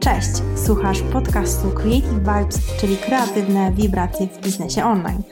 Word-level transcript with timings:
Cześć, 0.00 0.30
słuchasz 0.54 1.02
podcastu 1.02 1.70
Creative 1.70 2.18
Vibes, 2.18 2.76
czyli 2.80 2.96
kreatywne 2.96 3.72
wibracje 3.72 4.26
w 4.26 4.40
biznesie 4.40 4.84
online. 4.84 5.22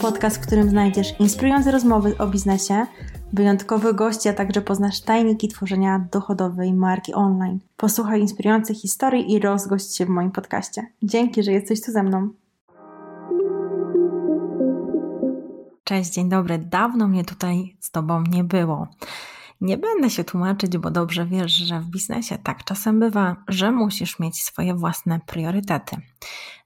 Podcast, 0.00 0.36
w 0.36 0.46
którym 0.46 0.70
znajdziesz 0.70 1.20
inspirujące 1.20 1.70
rozmowy 1.70 2.18
o 2.18 2.26
biznesie, 2.26 2.86
wyjątkowych 3.32 3.94
gości, 3.94 4.28
a 4.28 4.32
także 4.32 4.62
poznasz 4.62 5.00
tajniki 5.00 5.48
tworzenia 5.48 6.06
dochodowej 6.12 6.74
marki 6.74 7.14
online. 7.14 7.58
Posłuchaj 7.76 8.20
inspirujących 8.20 8.76
historii 8.76 9.32
i 9.32 9.38
rozgość 9.38 9.96
się 9.96 10.06
w 10.06 10.08
moim 10.08 10.30
podcaście. 10.30 10.86
Dzięki, 11.02 11.42
że 11.42 11.52
jesteś 11.52 11.82
tu 11.82 11.92
ze 11.92 12.02
mną. 12.02 12.28
Cześć, 15.88 16.12
dzień 16.12 16.28
dobry. 16.28 16.58
Dawno 16.58 17.08
mnie 17.08 17.24
tutaj 17.24 17.76
z 17.80 17.90
Tobą 17.90 18.22
nie 18.22 18.44
było. 18.44 18.88
Nie 19.60 19.78
będę 19.78 20.10
się 20.10 20.24
tłumaczyć, 20.24 20.78
bo 20.78 20.90
dobrze 20.90 21.26
wiesz, 21.26 21.52
że 21.52 21.80
w 21.80 21.86
biznesie 21.86 22.38
tak 22.38 22.64
czasem 22.64 23.00
bywa, 23.00 23.36
że 23.48 23.72
musisz 23.72 24.18
mieć 24.18 24.42
swoje 24.42 24.74
własne 24.74 25.20
priorytety. 25.26 25.96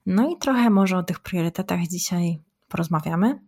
No 0.05 0.29
i 0.29 0.37
trochę 0.37 0.69
może 0.69 0.97
o 0.97 1.03
tych 1.03 1.19
priorytetach 1.19 1.79
dzisiaj 1.87 2.39
porozmawiamy. 2.67 3.39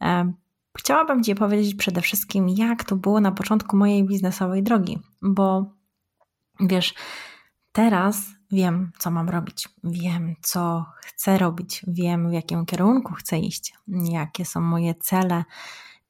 E, 0.00 0.32
chciałabym 0.78 1.22
Ci 1.22 1.34
powiedzieć 1.34 1.74
przede 1.74 2.00
wszystkim, 2.00 2.48
jak 2.48 2.84
to 2.84 2.96
było 2.96 3.20
na 3.20 3.32
początku 3.32 3.76
mojej 3.76 4.04
biznesowej 4.04 4.62
drogi, 4.62 4.98
bo 5.22 5.74
wiesz, 6.60 6.94
teraz 7.72 8.26
wiem, 8.52 8.92
co 8.98 9.10
mam 9.10 9.28
robić, 9.28 9.68
wiem, 9.84 10.34
co 10.42 10.86
chcę 11.00 11.38
robić, 11.38 11.84
wiem, 11.88 12.30
w 12.30 12.32
jakim 12.32 12.66
kierunku 12.66 13.14
chcę 13.14 13.38
iść, 13.38 13.74
jakie 13.88 14.44
są 14.44 14.60
moje 14.60 14.94
cele 14.94 15.44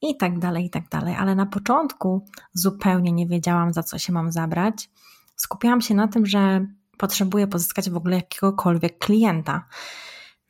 i 0.02 0.16
tak 0.16 0.38
dalej, 0.38 0.64
i 0.64 0.70
tak 0.70 0.88
dalej. 0.88 1.14
Ale 1.14 1.34
na 1.34 1.46
początku 1.46 2.24
zupełnie 2.52 3.12
nie 3.12 3.26
wiedziałam, 3.26 3.72
za 3.72 3.82
co 3.82 3.98
się 3.98 4.12
mam 4.12 4.32
zabrać. 4.32 4.90
Skupiałam 5.36 5.80
się 5.80 5.94
na 5.94 6.08
tym, 6.08 6.26
że 6.26 6.66
potrzebuję 6.96 7.46
pozyskać 7.46 7.90
w 7.90 7.96
ogóle 7.96 8.16
jakiegokolwiek 8.16 8.98
klienta. 8.98 9.64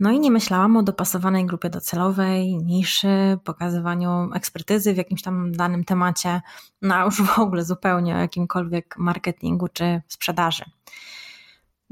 No 0.01 0.11
i 0.11 0.21
nie 0.21 0.31
myślałam 0.31 0.77
o 0.77 0.83
dopasowanej 0.83 1.47
grupie 1.47 1.71
docelowej, 1.71 2.57
niszy, 2.57 3.39
pokazywaniu 3.45 4.31
ekspertyzy 4.35 4.95
w 4.95 4.97
jakimś 4.97 5.23
tam 5.23 5.53
danym 5.53 5.85
temacie, 5.85 6.41
no 6.83 6.95
a 6.95 7.05
już 7.05 7.23
w 7.23 7.39
ogóle 7.39 7.65
zupełnie 7.65 8.15
o 8.15 8.19
jakimkolwiek 8.19 8.99
marketingu 8.99 9.69
czy 9.69 10.03
sprzedaży. 10.09 10.65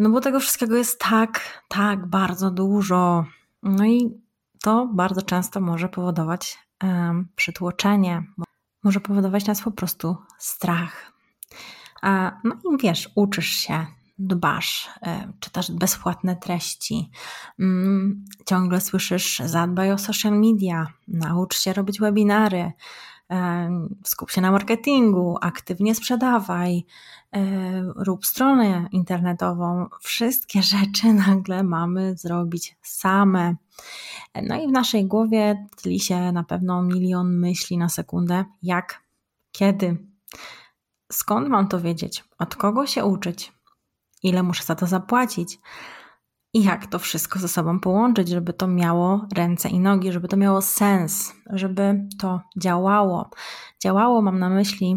No 0.01 0.11
bo 0.11 0.21
tego 0.21 0.41
wszystkiego 0.41 0.77
jest 0.77 1.01
tak, 1.01 1.63
tak 1.69 2.07
bardzo 2.07 2.51
dużo. 2.51 3.25
No 3.63 3.85
i 3.85 4.21
to 4.63 4.89
bardzo 4.93 5.23
często 5.23 5.61
może 5.61 5.89
powodować 5.89 6.59
um, 6.83 7.29
przytłoczenie, 7.37 8.23
może 8.83 9.01
powodować 9.01 9.47
nas 9.47 9.63
po 9.63 9.71
prostu 9.71 10.17
strach. 10.39 11.13
A, 12.03 12.33
no 12.45 12.55
i 12.55 12.83
wiesz, 12.83 13.11
uczysz 13.15 13.49
się, 13.49 13.87
dbasz, 14.19 14.91
e, 15.03 15.33
czytasz 15.41 15.71
bezpłatne 15.71 16.37
treści, 16.37 17.11
mm, 17.59 18.25
ciągle 18.47 18.81
słyszysz 18.81 19.39
zadbaj 19.45 19.93
o 19.93 19.99
social 19.99 20.41
media, 20.41 20.87
naucz 21.09 21.59
się 21.59 21.73
robić 21.73 22.01
webinary, 22.01 22.73
skup 24.05 24.31
się 24.31 24.41
na 24.41 24.51
marketingu, 24.51 25.39
aktywnie 25.41 25.95
sprzedawaj, 25.95 26.87
e, 27.33 27.43
rób 27.97 28.27
stronę 28.27 28.89
internetową. 28.93 29.87
Wszystkie 30.01 30.63
rzeczy 30.75 31.13
nagle 31.13 31.63
mamy 31.63 32.17
zrobić 32.17 32.77
same. 32.83 33.55
No 34.43 34.63
i 34.63 34.69
w 34.69 34.73
naszej 34.73 35.07
głowie 35.07 35.67
tli 35.77 36.01
się 36.01 36.33
na 36.33 36.45
pewno 36.45 36.83
milion 36.83 37.39
myśli 37.39 37.79
na 37.79 37.89
sekundę, 37.89 38.45
jak, 38.63 39.03
kiedy, 39.53 39.97
skąd 41.13 41.49
mam 41.49 41.69
to 41.69 41.81
wiedzieć, 41.81 42.25
od 42.39 42.57
kogo 42.57 42.87
się 42.87 43.05
uczyć, 43.05 43.53
ile 44.23 44.43
muszę 44.43 44.65
za 44.65 44.75
to 44.75 44.87
zapłacić 44.87 45.59
i 46.53 46.63
jak 46.63 46.87
to 46.87 46.99
wszystko 46.99 47.39
ze 47.39 47.49
sobą 47.49 47.81
połączyć, 47.81 48.29
żeby 48.29 48.53
to 48.53 48.67
miało 48.67 49.27
ręce 49.35 49.69
i 49.69 49.81
nogi, 49.81 50.13
żeby 50.13 50.29
to 50.29 50.37
miało 50.37 50.63
sens, 50.63 51.33
żeby 51.51 52.09
to 52.19 52.41
działało. 52.57 53.31
Działało, 53.83 54.23
mam 54.23 54.39
na 54.39 54.49
myśli, 54.49 54.97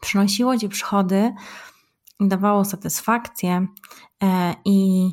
przynosiło 0.00 0.58
ci 0.58 0.68
przychody, 0.68 1.34
dawało 2.20 2.64
satysfakcję 2.64 3.66
e, 4.22 4.54
i 4.64 5.10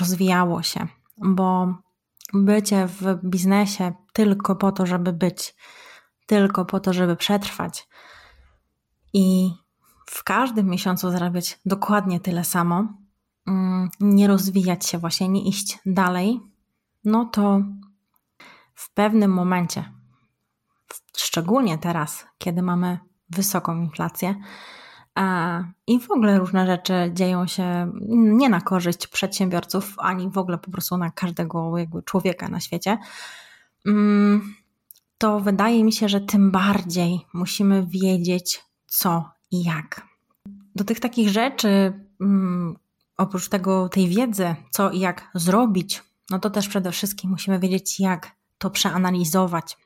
rozwijało 0.00 0.62
się, 0.62 0.86
bo 1.18 1.74
bycie 2.32 2.86
w 2.86 3.18
biznesie 3.24 3.92
tylko 4.12 4.56
po 4.56 4.72
to, 4.72 4.86
żeby 4.86 5.12
być, 5.12 5.54
tylko 6.26 6.64
po 6.64 6.80
to, 6.80 6.92
żeby 6.92 7.16
przetrwać 7.16 7.88
i 9.12 9.50
w 10.06 10.24
każdym 10.24 10.66
miesiącu 10.66 11.10
zarabiać 11.10 11.58
dokładnie 11.66 12.20
tyle 12.20 12.44
samo, 12.44 13.03
nie 14.00 14.28
rozwijać 14.28 14.86
się 14.86 14.98
właśnie, 14.98 15.28
nie 15.28 15.48
iść 15.48 15.78
dalej, 15.86 16.40
no 17.04 17.24
to 17.24 17.60
w 18.74 18.94
pewnym 18.94 19.32
momencie, 19.32 19.92
szczególnie 21.16 21.78
teraz, 21.78 22.26
kiedy 22.38 22.62
mamy 22.62 22.98
wysoką 23.30 23.80
inflację, 23.80 24.34
i 25.86 26.00
w 26.00 26.10
ogóle 26.10 26.38
różne 26.38 26.66
rzeczy 26.66 27.10
dzieją 27.12 27.46
się 27.46 27.92
nie 28.10 28.48
na 28.48 28.60
korzyść 28.60 29.06
przedsiębiorców, 29.06 29.94
ani 29.98 30.30
w 30.30 30.38
ogóle 30.38 30.58
po 30.58 30.70
prostu 30.70 30.96
na 30.96 31.10
każdego 31.10 31.78
jakby 31.78 32.02
człowieka 32.02 32.48
na 32.48 32.60
świecie, 32.60 32.98
mm, 33.86 34.54
to 35.18 35.40
wydaje 35.40 35.84
mi 35.84 35.92
się, 35.92 36.08
że 36.08 36.20
tym 36.20 36.50
bardziej 36.50 37.26
musimy 37.32 37.86
wiedzieć, 37.86 38.64
co 38.86 39.30
i 39.50 39.64
jak. 39.64 40.06
Do 40.74 40.84
tych 40.84 41.00
takich 41.00 41.28
rzeczy, 41.28 42.00
mm, 42.20 42.76
oprócz 43.16 43.48
tego, 43.48 43.88
tej 43.88 44.08
wiedzy, 44.08 44.54
co 44.70 44.90
i 44.90 45.00
jak 45.00 45.30
zrobić, 45.34 46.02
no 46.30 46.38
to 46.38 46.50
też 46.50 46.68
przede 46.68 46.92
wszystkim 46.92 47.30
musimy 47.30 47.58
wiedzieć, 47.58 48.00
jak 48.00 48.36
to 48.58 48.70
przeanalizować. 48.70 49.78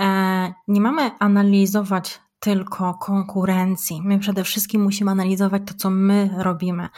E, 0.00 0.54
nie 0.68 0.80
mamy 0.80 1.10
analizować 1.18 2.20
tylko 2.40 2.94
konkurencji. 2.94 4.02
My 4.04 4.18
przede 4.18 4.44
wszystkim 4.44 4.82
musimy 4.82 5.10
analizować 5.10 5.62
to, 5.66 5.74
co 5.74 5.90
my 5.90 6.30
robimy. 6.38 6.88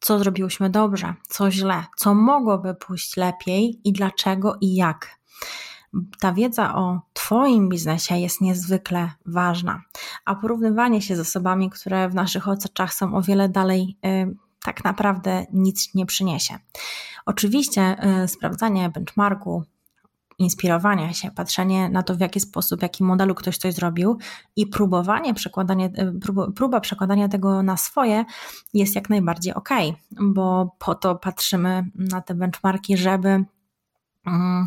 Co 0.00 0.18
zrobiłyśmy 0.18 0.70
dobrze, 0.70 1.14
co 1.28 1.50
źle, 1.50 1.84
co 1.96 2.14
mogłoby 2.14 2.74
pójść 2.74 3.16
lepiej 3.16 3.80
i 3.84 3.92
dlaczego 3.92 4.56
i 4.60 4.74
jak. 4.74 5.18
Ta 6.20 6.32
wiedza 6.32 6.74
o 6.74 7.00
Twoim 7.12 7.68
biznesie 7.68 8.18
jest 8.18 8.40
niezwykle 8.40 9.10
ważna, 9.26 9.82
a 10.24 10.34
porównywanie 10.34 11.02
się 11.02 11.16
z 11.16 11.20
osobami, 11.20 11.70
które 11.70 12.08
w 12.08 12.14
naszych 12.14 12.48
oczach 12.48 12.94
są 12.94 13.14
o 13.14 13.22
wiele 13.22 13.48
dalej, 13.48 13.98
yy, 14.02 14.36
tak 14.64 14.84
naprawdę 14.84 15.46
nic 15.52 15.94
nie 15.94 16.06
przyniesie. 16.06 16.58
Oczywiście 17.26 17.96
yy, 18.20 18.28
sprawdzanie 18.28 18.90
benchmarku, 18.90 19.64
inspirowania 20.38 21.12
się, 21.12 21.30
patrzenie 21.30 21.88
na 21.88 22.02
to, 22.02 22.14
w 22.14 22.20
jaki 22.20 22.40
sposób, 22.40 22.80
w 22.80 22.82
jakim 22.82 23.06
modelu 23.06 23.34
ktoś 23.34 23.58
coś 23.58 23.74
zrobił 23.74 24.18
i 24.56 24.66
próbowanie 24.66 25.34
przekładania, 25.34 25.86
e, 25.86 26.12
próba 26.56 26.80
przekładania 26.80 27.28
tego 27.28 27.62
na 27.62 27.76
swoje 27.76 28.24
jest 28.74 28.94
jak 28.94 29.10
najbardziej 29.10 29.54
ok, 29.54 29.68
bo 30.20 30.76
po 30.78 30.94
to 30.94 31.14
patrzymy 31.14 31.86
na 31.94 32.20
te 32.20 32.34
benchmarki, 32.34 32.96
żeby. 32.96 33.44
Mm, 34.26 34.66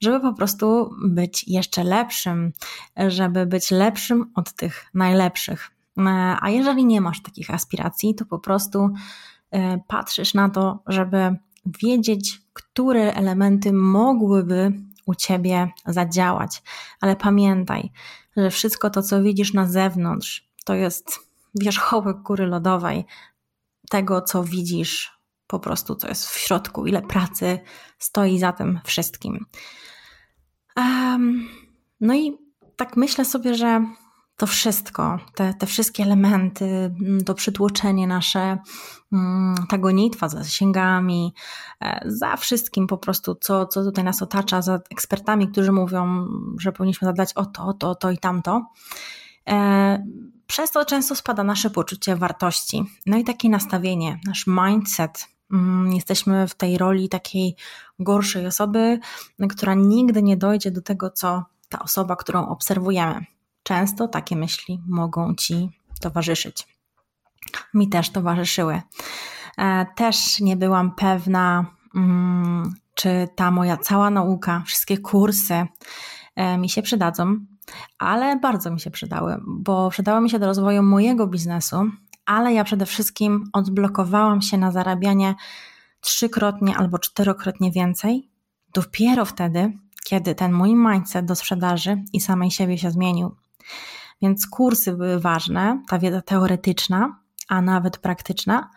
żeby 0.00 0.20
po 0.20 0.32
prostu 0.32 0.90
być 1.04 1.48
jeszcze 1.48 1.84
lepszym, 1.84 2.52
żeby 3.08 3.46
być 3.46 3.70
lepszym 3.70 4.32
od 4.34 4.52
tych 4.52 4.84
najlepszych. 4.94 5.70
E, 5.98 6.36
a 6.40 6.50
jeżeli 6.50 6.84
nie 6.84 7.00
masz 7.00 7.22
takich 7.22 7.50
aspiracji, 7.50 8.14
to 8.14 8.24
po 8.24 8.38
prostu 8.38 8.90
e, 9.50 9.78
patrzysz 9.88 10.34
na 10.34 10.48
to, 10.48 10.82
żeby 10.86 11.36
wiedzieć, 11.82 12.40
które 12.52 13.14
elementy 13.14 13.72
mogłyby 13.72 14.72
u 15.06 15.14
ciebie 15.14 15.68
zadziałać. 15.86 16.62
Ale 17.00 17.16
pamiętaj, 17.16 17.92
że 18.36 18.50
wszystko 18.50 18.90
to, 18.90 19.02
co 19.02 19.22
widzisz 19.22 19.52
na 19.52 19.66
zewnątrz, 19.66 20.48
to 20.64 20.74
jest 20.74 21.18
wierzchołek 21.54 22.16
góry 22.16 22.46
lodowej 22.46 23.04
tego, 23.90 24.22
co 24.22 24.44
widzisz 24.44 25.18
po 25.46 25.60
prostu, 25.60 25.94
co 25.94 26.08
jest 26.08 26.28
w 26.28 26.38
środku, 26.38 26.86
ile 26.86 27.02
pracy 27.02 27.58
stoi 27.98 28.38
za 28.38 28.52
tym 28.52 28.80
wszystkim. 28.84 29.46
Um, 30.76 31.48
no 32.00 32.14
i 32.14 32.38
tak 32.76 32.96
myślę 32.96 33.24
sobie, 33.24 33.54
że 33.54 33.86
to 34.38 34.46
wszystko, 34.46 35.18
te, 35.34 35.54
te 35.54 35.66
wszystkie 35.66 36.02
elementy, 36.02 36.64
mm, 36.64 37.24
to 37.24 37.34
przytłoczenie 37.34 38.06
nasze, 38.06 38.58
mm, 39.12 39.54
ta 39.68 39.78
gonitwa 39.78 40.28
za 40.28 40.38
zasięgami, 40.38 41.34
e, 41.80 42.00
za 42.06 42.36
wszystkim 42.36 42.86
po 42.86 42.98
prostu, 42.98 43.34
co, 43.34 43.66
co 43.66 43.84
tutaj 43.84 44.04
nas 44.04 44.22
otacza, 44.22 44.62
za 44.62 44.80
ekspertami, 44.90 45.48
którzy 45.48 45.72
mówią, 45.72 46.26
że 46.58 46.72
powinniśmy 46.72 47.06
zadać 47.06 47.32
o 47.34 47.46
to, 47.46 47.66
o 47.66 47.72
to, 47.72 47.94
to 47.94 48.10
i 48.10 48.18
tamto. 48.18 48.66
E, 49.48 50.06
przez 50.46 50.70
to 50.70 50.84
często 50.84 51.14
spada 51.14 51.44
nasze 51.44 51.70
poczucie 51.70 52.16
wartości. 52.16 52.84
No 53.06 53.16
i 53.16 53.24
takie 53.24 53.48
nastawienie, 53.48 54.20
nasz 54.26 54.44
mindset. 54.46 55.28
Mm, 55.52 55.92
jesteśmy 55.92 56.48
w 56.48 56.54
tej 56.54 56.78
roli 56.78 57.08
takiej 57.08 57.56
gorszej 57.98 58.46
osoby, 58.46 58.98
która 59.50 59.74
nigdy 59.74 60.22
nie 60.22 60.36
dojdzie 60.36 60.70
do 60.70 60.82
tego, 60.82 61.10
co 61.10 61.44
ta 61.68 61.78
osoba, 61.78 62.16
którą 62.16 62.48
obserwujemy. 62.48 63.37
Często 63.68 64.08
takie 64.08 64.36
myśli 64.36 64.82
mogą 64.86 65.34
ci 65.34 65.68
towarzyszyć. 66.00 66.66
Mi 67.74 67.88
też 67.88 68.10
towarzyszyły. 68.10 68.82
E, 69.58 69.86
też 69.96 70.40
nie 70.40 70.56
byłam 70.56 70.94
pewna, 70.94 71.66
mm, 71.94 72.74
czy 72.94 73.28
ta 73.36 73.50
moja 73.50 73.76
cała 73.76 74.10
nauka, 74.10 74.62
wszystkie 74.66 74.98
kursy 74.98 75.66
e, 76.36 76.58
mi 76.58 76.68
się 76.68 76.82
przydadzą, 76.82 77.36
ale 77.98 78.36
bardzo 78.36 78.70
mi 78.70 78.80
się 78.80 78.90
przydały, 78.90 79.40
bo 79.46 79.90
przydały 79.90 80.20
mi 80.20 80.30
się 80.30 80.38
do 80.38 80.46
rozwoju 80.46 80.82
mojego 80.82 81.26
biznesu, 81.26 81.90
ale 82.26 82.52
ja 82.52 82.64
przede 82.64 82.86
wszystkim 82.86 83.44
odblokowałam 83.52 84.42
się 84.42 84.58
na 84.58 84.72
zarabianie 84.72 85.34
trzykrotnie 86.00 86.76
albo 86.76 86.98
czterokrotnie 86.98 87.70
więcej 87.72 88.30
dopiero 88.74 89.24
wtedy, 89.24 89.72
kiedy 90.04 90.34
ten 90.34 90.52
mój 90.52 90.74
mindset 90.74 91.26
do 91.26 91.34
sprzedaży 91.34 92.04
i 92.12 92.20
samej 92.20 92.50
siebie 92.50 92.78
się 92.78 92.90
zmienił. 92.90 93.36
Więc 94.22 94.46
kursy 94.46 94.92
były 94.92 95.20
ważne, 95.20 95.82
ta 95.88 95.98
wiedza 95.98 96.22
teoretyczna, 96.22 97.20
a 97.48 97.62
nawet 97.62 97.98
praktyczna, 97.98 98.70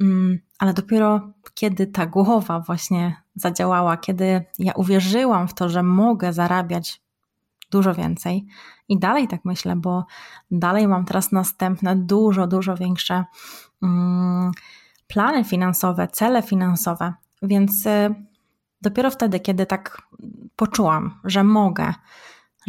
mm, 0.00 0.38
ale 0.58 0.74
dopiero 0.74 1.20
kiedy 1.54 1.86
ta 1.86 2.06
głowa 2.06 2.60
właśnie 2.60 3.22
zadziałała, 3.34 3.96
kiedy 3.96 4.44
ja 4.58 4.72
uwierzyłam 4.72 5.48
w 5.48 5.54
to, 5.54 5.68
że 5.68 5.82
mogę 5.82 6.32
zarabiać 6.32 7.02
dużo 7.70 7.94
więcej. 7.94 8.46
I 8.88 8.98
dalej 8.98 9.28
tak 9.28 9.44
myślę, 9.44 9.76
bo 9.76 10.06
dalej 10.50 10.88
mam 10.88 11.04
teraz 11.04 11.32
następne, 11.32 11.96
dużo, 11.96 12.46
dużo 12.46 12.76
większe 12.76 13.24
mm, 13.82 14.52
plany 15.06 15.44
finansowe, 15.44 16.08
cele 16.08 16.42
finansowe. 16.42 17.14
Więc 17.42 17.86
y, 17.86 18.14
dopiero 18.82 19.10
wtedy, 19.10 19.40
kiedy 19.40 19.66
tak 19.66 20.02
poczułam, 20.56 21.20
że 21.24 21.44
mogę, 21.44 21.94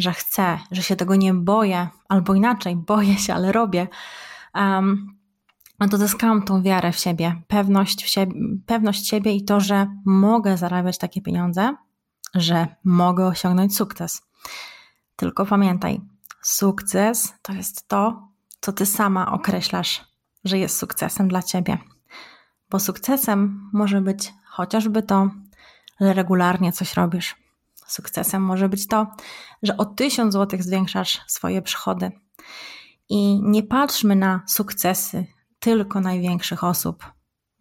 że 0.00 0.12
chcę, 0.12 0.58
że 0.70 0.82
się 0.82 0.96
tego 0.96 1.16
nie 1.16 1.34
boję, 1.34 1.88
albo 2.08 2.34
inaczej, 2.34 2.76
boję 2.76 3.18
się, 3.18 3.34
ale 3.34 3.52
robię, 3.52 3.88
um, 4.54 5.20
no 5.80 5.88
to 5.88 5.98
zyskałam 5.98 6.42
tą 6.42 6.62
wiarę 6.62 6.92
w 6.92 6.98
siebie, 6.98 7.42
pewność, 7.48 8.04
w 8.04 8.08
siebie, 8.08 8.34
pewność 8.66 9.08
siebie 9.08 9.32
i 9.32 9.44
to, 9.44 9.60
że 9.60 9.86
mogę 10.04 10.56
zarabiać 10.56 10.98
takie 10.98 11.22
pieniądze, 11.22 11.74
że 12.34 12.66
mogę 12.84 13.26
osiągnąć 13.26 13.76
sukces. 13.76 14.22
Tylko 15.16 15.46
pamiętaj, 15.46 16.00
sukces 16.42 17.34
to 17.42 17.52
jest 17.52 17.88
to, 17.88 18.28
co 18.60 18.72
ty 18.72 18.86
sama 18.86 19.32
określasz, 19.32 20.04
że 20.44 20.58
jest 20.58 20.78
sukcesem 20.78 21.28
dla 21.28 21.42
ciebie. 21.42 21.78
Bo 22.70 22.80
sukcesem 22.80 23.70
może 23.72 24.00
być 24.00 24.32
chociażby 24.44 25.02
to, 25.02 25.30
że 26.00 26.12
regularnie 26.12 26.72
coś 26.72 26.94
robisz. 26.94 27.36
Sukcesem 27.86 28.42
może 28.42 28.68
być 28.68 28.86
to, 28.86 29.06
że 29.62 29.76
o 29.76 29.84
1000 29.84 30.32
zł 30.32 30.62
zwiększasz 30.62 31.20
swoje 31.26 31.62
przychody. 31.62 32.12
I 33.08 33.40
nie 33.42 33.62
patrzmy 33.62 34.16
na 34.16 34.42
sukcesy 34.46 35.26
tylko 35.58 36.00
największych 36.00 36.64
osób, 36.64 37.04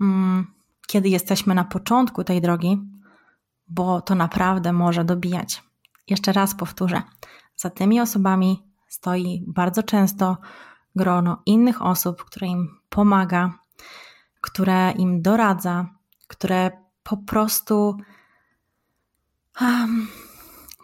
mm, 0.02 0.48
kiedy 0.88 1.10
jesteśmy 1.10 1.56
na 1.56 1.64
początku 1.64 2.24
tej 2.24 2.42
drogi, 2.42 2.78
bo 3.68 4.02
to 4.02 4.16
naprawdę 4.16 4.74
może 4.74 5.06
dobijać. 5.06 5.64
Jeszcze 6.08 6.34
raz 6.34 6.56
powtórzę: 6.56 7.02
za 7.56 7.70
tymi 7.70 8.00
osobami 8.00 8.64
stoi 8.88 9.44
bardzo 9.48 9.84
często 9.84 10.38
grono 10.96 11.42
innych 11.46 11.82
osób, 11.82 12.24
które 12.24 12.48
im 12.48 12.80
pomaga, 12.90 13.54
które 14.42 14.92
im 14.92 15.22
doradza, 15.22 15.88
które 16.28 16.72
po 17.04 17.18
prostu 17.18 17.98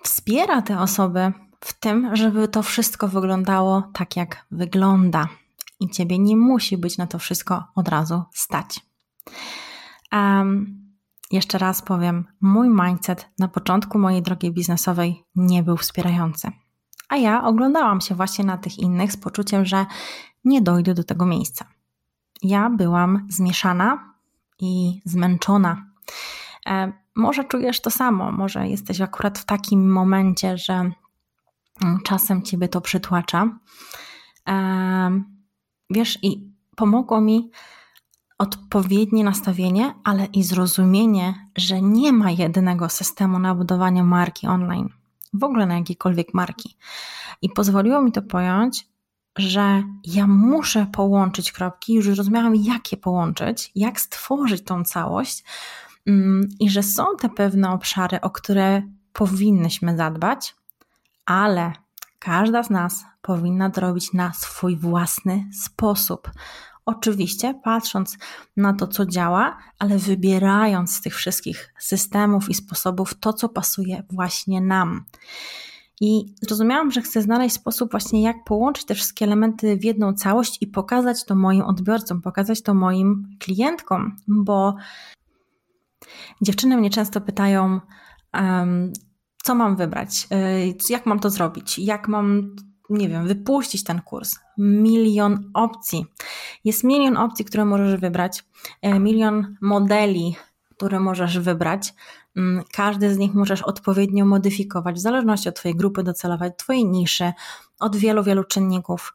wspiera 0.06 0.62
te 0.62 0.80
osoby 0.80 1.34
w 1.60 1.74
tym, 1.74 2.16
żeby 2.16 2.48
to 2.48 2.64
wszystko 2.64 3.08
wyglądało 3.08 3.84
tak, 3.94 4.16
jak 4.16 4.46
wygląda. 4.52 5.28
I 5.80 5.90
ciebie 5.90 6.20
nie 6.20 6.38
musi 6.38 6.78
być 6.78 6.98
na 6.98 7.08
to 7.08 7.20
wszystko 7.20 7.64
od 7.76 7.88
razu 7.88 8.24
stać. 8.34 8.80
Um, 10.12 10.86
jeszcze 11.32 11.58
raz 11.58 11.82
powiem, 11.82 12.26
mój 12.42 12.70
mindset 12.70 13.30
na 13.40 13.48
początku 13.48 14.00
mojej 14.00 14.22
drogi 14.22 14.52
biznesowej 14.52 15.24
nie 15.36 15.64
był 15.64 15.78
wspierający. 15.78 16.52
A 17.10 17.18
ja 17.18 17.44
oglądałam 17.44 18.02
się 18.02 18.16
właśnie 18.16 18.46
na 18.46 18.58
tych 18.58 18.80
innych 18.80 19.12
z 19.12 19.18
poczuciem, 19.18 19.66
że 19.66 19.86
nie 20.44 20.62
dojdę 20.62 20.94
do 20.94 21.04
tego 21.04 21.26
miejsca. 21.26 21.66
Ja 22.42 22.70
byłam 22.70 23.28
zmieszana 23.30 24.14
i 24.60 25.02
zmęczona. 25.06 25.86
Może 27.16 27.44
czujesz 27.44 27.82
to 27.82 27.92
samo, 27.92 28.32
może 28.32 28.68
jesteś 28.68 29.02
akurat 29.02 29.40
w 29.40 29.46
takim 29.46 29.92
momencie, 29.92 30.58
że 30.58 30.74
mm, 31.84 32.00
czasem 32.04 32.42
ciebie 32.42 32.68
to 32.68 32.82
przytłacza. 32.82 33.60
Wiesz, 35.90 36.20
i 36.24 36.52
pomogło 36.76 37.22
mi 37.22 37.52
odpowiednie 38.38 39.24
nastawienie, 39.24 39.94
ale 40.04 40.26
i 40.26 40.44
zrozumienie, 40.44 41.50
że 41.58 41.82
nie 41.82 42.14
ma 42.14 42.32
jedynego 42.32 42.90
systemu 42.90 43.40
na 43.40 43.56
budowanie 43.56 44.04
marki 44.04 44.48
online, 44.48 44.90
w 45.34 45.44
ogóle 45.44 45.66
na 45.66 45.78
jakiejkolwiek 45.78 46.34
marki. 46.34 46.78
I 47.42 47.50
pozwoliło 47.50 48.02
mi 48.02 48.12
to 48.12 48.22
pojąć, 48.22 48.88
że 49.38 49.84
ja 50.04 50.28
muszę 50.28 50.88
połączyć 50.94 51.52
kropki, 51.52 51.94
już 51.94 52.08
rozumiałam, 52.08 52.56
jak 52.56 52.92
je 52.92 52.98
połączyć, 52.98 53.72
jak 53.76 54.00
stworzyć 54.00 54.64
tą 54.64 54.84
całość, 54.84 55.44
i 56.60 56.70
że 56.70 56.84
są 56.84 57.06
te 57.20 57.30
pewne 57.30 57.72
obszary, 57.72 58.22
o 58.22 58.30
które 58.30 58.82
powinnyśmy 59.14 59.98
zadbać, 59.98 60.56
ale 61.26 61.74
każda 62.20 62.64
z 62.64 62.70
nas 62.70 63.06
powinna 63.22 63.70
to 63.70 63.82
robić 63.82 64.14
na 64.14 64.34
swój 64.34 64.78
własny 64.78 65.50
sposób. 65.54 66.32
Oczywiście 66.86 67.60
patrząc 67.64 68.18
na 68.58 68.74
to, 68.74 68.88
co 68.88 69.06
działa, 69.06 69.58
ale 69.80 69.98
wybierając 69.98 70.96
z 70.96 71.02
tych 71.02 71.16
wszystkich 71.16 71.74
systemów 71.80 72.50
i 72.50 72.54
sposobów 72.54 73.14
to, 73.20 73.34
co 73.34 73.50
pasuje 73.50 74.04
właśnie 74.10 74.62
nam. 74.62 75.06
I 76.02 76.36
zrozumiałam, 76.42 76.92
że 76.92 77.02
chcę 77.02 77.22
znaleźć 77.22 77.56
sposób 77.56 77.92
właśnie, 77.92 78.22
jak 78.22 78.44
połączyć 78.44 78.86
te 78.86 78.96
wszystkie 78.96 79.26
elementy 79.26 79.78
w 79.78 79.84
jedną 79.84 80.14
całość 80.14 80.58
i 80.62 80.68
pokazać 80.68 81.26
to 81.26 81.36
moim 81.36 81.62
odbiorcom, 81.62 82.22
pokazać 82.22 82.62
to 82.62 82.74
moim 82.74 83.38
klientkom, 83.40 84.18
bo 84.28 84.76
dziewczyny 86.42 86.78
mnie 86.78 86.90
często 86.90 87.22
pytają, 87.22 87.80
co 89.44 89.56
mam 89.56 89.76
wybrać, 89.76 90.28
y, 90.90 90.94
jak 90.94 91.06
mam 91.06 91.20
to 91.20 91.30
zrobić, 91.30 91.80
jak 91.80 92.08
mam 92.08 92.56
nie 92.90 93.10
wiem, 93.10 93.28
wypuścić 93.28 93.84
ten 93.84 94.02
kurs. 94.02 94.36
Milion 94.58 95.52
opcji. 95.54 96.06
Jest 96.64 96.84
milion 96.84 97.18
opcji, 97.18 97.46
które 97.46 97.66
możesz 97.66 98.00
wybrać, 98.00 98.44
e, 98.82 99.00
milion 99.00 99.58
modeli, 99.62 100.36
które 100.78 101.00
możesz 101.00 101.40
wybrać. 101.40 101.94
Mm, 102.38 102.64
każdy 102.74 103.14
z 103.14 103.18
nich 103.18 103.34
możesz 103.34 103.62
odpowiednio 103.62 104.26
modyfikować 104.26 104.96
w 104.96 105.00
zależności 105.00 105.50
od 105.50 105.56
Twojej 105.56 105.76
grupy 105.76 106.04
docelowej, 106.04 106.52
Twojej 106.58 106.86
niszy, 106.86 107.34
od 107.80 107.96
wielu, 107.96 108.24
wielu 108.24 108.44
czynników. 108.44 109.14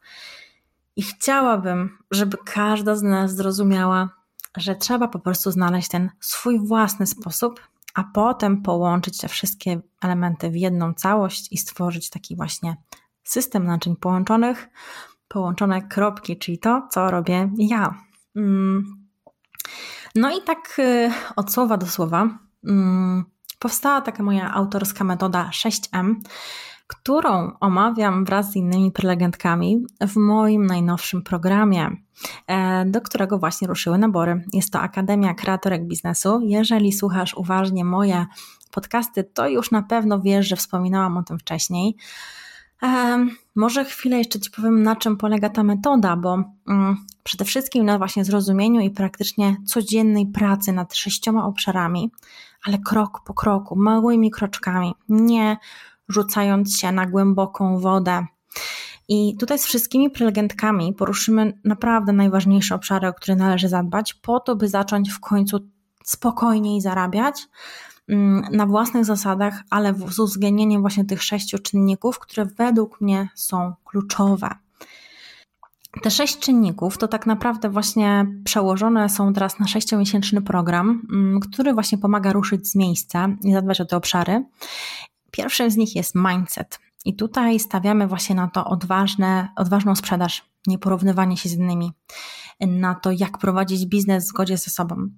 I 0.95 1.01
chciałabym, 1.01 1.97
żeby 2.11 2.37
każda 2.45 2.95
z 2.95 3.01
nas 3.03 3.35
zrozumiała, 3.35 4.09
że 4.57 4.75
trzeba 4.75 5.07
po 5.07 5.19
prostu 5.19 5.51
znaleźć 5.51 5.89
ten 5.89 6.09
swój 6.19 6.67
własny 6.67 7.07
sposób, 7.07 7.61
a 7.93 8.03
potem 8.03 8.61
połączyć 8.61 9.17
te 9.17 9.27
wszystkie 9.27 9.81
elementy 10.01 10.49
w 10.49 10.55
jedną 10.55 10.93
całość 10.93 11.51
i 11.51 11.57
stworzyć 11.57 12.09
taki 12.09 12.35
właśnie 12.35 12.75
system 13.23 13.65
naczyń 13.65 13.95
połączonych, 13.95 14.69
połączone 15.27 15.81
kropki, 15.81 16.37
czyli 16.37 16.59
to, 16.59 16.87
co 16.91 17.11
robię 17.11 17.51
ja. 17.57 17.95
Mm. 18.35 19.01
No 20.15 20.37
i 20.37 20.41
tak 20.41 20.79
y, 20.79 21.11
od 21.35 21.53
słowa 21.53 21.77
do 21.77 21.87
słowa 21.87 22.29
mm, 22.67 23.25
powstała 23.59 24.01
taka 24.01 24.23
moja 24.23 24.53
autorska 24.53 25.03
metoda 25.03 25.49
6M, 25.53 26.15
którą 26.91 27.51
omawiam 27.59 28.25
wraz 28.25 28.51
z 28.51 28.55
innymi 28.55 28.91
prelegentkami 28.91 29.85
w 30.01 30.15
moim 30.15 30.65
najnowszym 30.65 31.21
programie, 31.21 31.89
e, 32.47 32.85
do 32.85 33.01
którego 33.01 33.39
właśnie 33.39 33.67
ruszyły 33.67 33.97
nabory. 33.97 34.43
Jest 34.53 34.73
to 34.73 34.79
Akademia 34.79 35.33
Kreatorek 35.33 35.87
Biznesu. 35.87 36.39
Jeżeli 36.43 36.91
słuchasz 36.93 37.33
uważnie 37.33 37.85
moje 37.85 38.25
podcasty, 38.71 39.23
to 39.23 39.47
już 39.47 39.71
na 39.71 39.81
pewno 39.81 40.19
wiesz, 40.19 40.47
że 40.47 40.55
wspominałam 40.55 41.17
o 41.17 41.23
tym 41.23 41.39
wcześniej. 41.39 41.95
Może 43.55 43.85
chwilę 43.85 44.17
jeszcze 44.17 44.39
Ci 44.39 44.51
powiem, 44.51 44.83
na 44.83 44.95
czym 44.95 45.17
polega 45.17 45.49
ta 45.49 45.63
metoda, 45.63 46.15
bo 46.15 46.43
mm, 46.67 46.97
przede 47.23 47.45
wszystkim 47.45 47.85
na 47.85 47.97
właśnie 47.97 48.25
zrozumieniu 48.25 48.81
i 48.81 48.89
praktycznie 48.89 49.55
codziennej 49.65 50.27
pracy 50.27 50.71
nad 50.71 50.95
sześcioma 50.95 51.45
obszarami, 51.45 52.11
ale 52.63 52.77
krok 52.77 53.21
po 53.25 53.33
kroku, 53.33 53.75
małymi 53.75 54.31
kroczkami, 54.31 54.93
nie 55.09 55.57
rzucając 56.11 56.77
się 56.77 56.91
na 56.91 57.05
głęboką 57.05 57.79
wodę. 57.79 58.25
I 59.07 59.37
tutaj 59.37 59.59
z 59.59 59.65
wszystkimi 59.65 60.09
prelegentkami 60.09 60.93
poruszymy 60.93 61.59
naprawdę 61.63 62.13
najważniejsze 62.13 62.75
obszary, 62.75 63.07
o 63.07 63.13
które 63.13 63.35
należy 63.35 63.69
zadbać, 63.69 64.13
po 64.13 64.39
to, 64.39 64.55
by 64.55 64.67
zacząć 64.67 65.11
w 65.11 65.19
końcu 65.19 65.59
spokojniej 66.03 66.81
zarabiać, 66.81 67.47
mm, 68.09 68.45
na 68.51 68.65
własnych 68.65 69.05
zasadach, 69.05 69.63
ale 69.69 69.93
z 69.93 70.19
uwzględnieniem 70.19 70.81
właśnie 70.81 71.05
tych 71.05 71.23
sześciu 71.23 71.59
czynników, 71.59 72.19
które 72.19 72.45
według 72.45 73.01
mnie 73.01 73.29
są 73.35 73.73
kluczowe. 73.85 74.49
Te 76.03 76.11
sześć 76.11 76.39
czynników 76.39 76.97
to 76.97 77.07
tak 77.07 77.25
naprawdę 77.25 77.69
właśnie 77.69 78.25
przełożone 78.43 79.09
są 79.09 79.33
teraz 79.33 79.59
na 79.59 79.67
sześciomiesięczny 79.67 80.41
program, 80.41 81.01
mm, 81.11 81.39
który 81.39 81.73
właśnie 81.73 81.97
pomaga 81.97 82.33
ruszyć 82.33 82.67
z 82.67 82.75
miejsca 82.75 83.27
i 83.43 83.53
zadbać 83.53 83.81
o 83.81 83.85
te 83.85 83.97
obszary. 83.97 84.45
Pierwszym 85.31 85.71
z 85.71 85.77
nich 85.77 85.95
jest 85.95 86.15
mindset. 86.15 86.79
I 87.05 87.15
tutaj 87.15 87.59
stawiamy 87.59 88.07
właśnie 88.07 88.35
na 88.35 88.47
to 88.47 88.65
odważne, 88.65 89.47
odważną 89.55 89.95
sprzedaż, 89.95 90.51
nieporównywanie 90.67 91.37
się 91.37 91.49
z 91.49 91.53
innymi, 91.53 91.91
na 92.59 92.95
to, 92.95 93.11
jak 93.11 93.37
prowadzić 93.37 93.85
biznes 93.85 94.25
w 94.25 94.27
zgodzie 94.27 94.57
ze 94.57 94.71
sobą. 94.71 95.09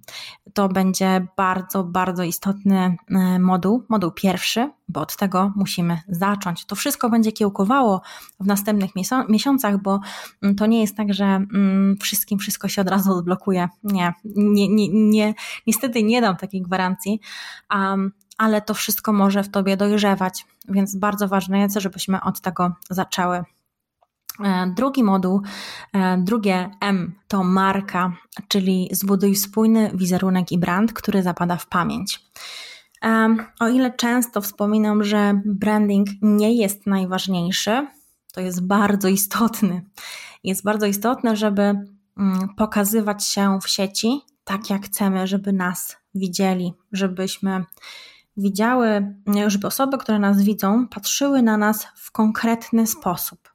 To 0.54 0.68
będzie 0.68 1.26
bardzo, 1.36 1.84
bardzo 1.84 2.22
istotny 2.22 2.96
e, 3.10 3.38
moduł, 3.38 3.84
moduł 3.88 4.10
pierwszy, 4.10 4.70
bo 4.88 5.00
od 5.00 5.16
tego 5.16 5.52
musimy 5.56 6.00
zacząć. 6.08 6.66
To 6.66 6.76
wszystko 6.76 7.10
będzie 7.10 7.32
kiełkowało 7.32 8.00
w 8.40 8.46
następnych 8.46 8.90
miesiącach, 9.28 9.82
bo 9.82 10.00
mm, 10.42 10.56
to 10.56 10.66
nie 10.66 10.80
jest 10.80 10.96
tak, 10.96 11.14
że 11.14 11.24
mm, 11.24 11.96
wszystkim 12.00 12.38
wszystko 12.38 12.68
się 12.68 12.82
od 12.82 12.88
razu 12.88 13.12
odblokuje. 13.12 13.68
Nie, 13.82 14.12
nie, 14.24 14.68
nie, 14.68 14.88
nie 14.88 15.34
niestety 15.66 16.02
nie 16.02 16.20
dam 16.20 16.36
takiej 16.36 16.62
gwarancji. 16.62 17.20
Um, 17.74 18.12
ale 18.38 18.62
to 18.62 18.74
wszystko 18.74 19.12
może 19.12 19.42
w 19.42 19.50
tobie 19.50 19.76
dojrzewać, 19.76 20.46
więc 20.68 20.96
bardzo 20.96 21.28
ważne 21.28 21.58
jest, 21.58 21.76
żebyśmy 21.76 22.20
od 22.20 22.40
tego 22.40 22.72
zaczęły. 22.90 23.44
E, 24.40 24.72
drugi 24.76 25.04
moduł, 25.04 25.42
e, 25.92 26.18
drugie 26.18 26.70
M 26.80 27.14
to 27.28 27.44
marka, 27.44 28.12
czyli 28.48 28.88
zbuduj 28.92 29.36
spójny 29.36 29.90
wizerunek 29.94 30.52
i 30.52 30.58
brand, 30.58 30.92
który 30.92 31.22
zapada 31.22 31.56
w 31.56 31.66
pamięć. 31.66 32.20
E, 33.04 33.36
o 33.60 33.68
ile 33.68 33.90
często 33.90 34.40
wspominam, 34.40 35.04
że 35.04 35.40
branding 35.44 36.08
nie 36.22 36.54
jest 36.56 36.86
najważniejszy, 36.86 37.86
to 38.32 38.40
jest 38.40 38.66
bardzo 38.66 39.08
istotny. 39.08 39.84
Jest 40.44 40.64
bardzo 40.64 40.86
istotne, 40.86 41.36
żeby 41.36 41.62
mm, 41.62 42.48
pokazywać 42.56 43.26
się 43.26 43.58
w 43.62 43.68
sieci 43.68 44.20
tak, 44.44 44.70
jak 44.70 44.86
chcemy, 44.86 45.26
żeby 45.26 45.52
nas 45.52 45.96
widzieli, 46.14 46.74
żebyśmy 46.92 47.64
widziały, 48.36 49.14
żeby 49.46 49.66
osoby, 49.66 49.98
które 49.98 50.18
nas 50.18 50.42
widzą, 50.42 50.88
patrzyły 50.88 51.42
na 51.42 51.56
nas 51.56 51.86
w 51.96 52.10
konkretny 52.10 52.86
sposób. 52.86 53.54